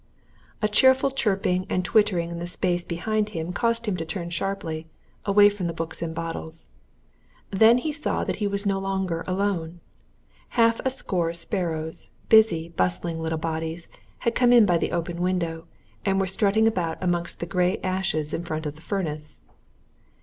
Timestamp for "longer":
8.79-9.23